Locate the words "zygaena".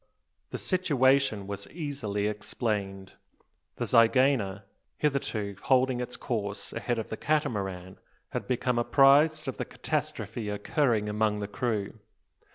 3.85-4.63